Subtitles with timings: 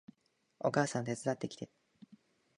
[0.59, 1.69] お母さん手伝ってきて